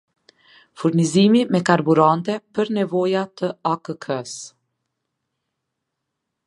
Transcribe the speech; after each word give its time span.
Furnizim 0.83 1.35
me 1.55 1.61
karburante 1.67 2.39
për 2.59 2.73
nevoja 2.79 3.23
te 3.43 3.51
akk-së 3.75 4.33